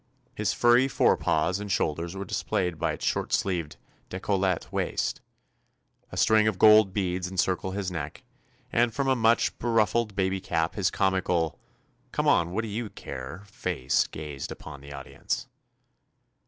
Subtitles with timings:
[0.33, 3.77] His furry fore paws and shoulders were displayed by its short sleeved,
[4.09, 5.21] decollete waist,
[6.11, 8.23] a string of gold beads encircled his neck,
[8.73, 11.59] and from a much beruffled baby cap his comical
[12.11, 15.45] "Come on; what do you care?" face gazed upon the audience.